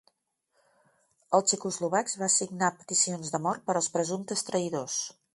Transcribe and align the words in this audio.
Els 1.39 1.49
txecoslovacs 1.51 2.17
va 2.21 2.29
signar 2.35 2.69
peticions 2.79 3.29
de 3.35 3.41
mort 3.49 3.65
per 3.67 3.75
als 3.81 3.91
presumptes 3.99 4.43
traïdors. 4.49 4.97